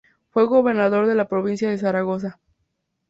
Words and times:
Fue 0.31 0.47
Gobernador 0.47 1.05
de 1.05 1.13
la 1.13 1.27
provincia 1.27 1.69
de 1.69 1.77
Zaragoza. 1.77 2.39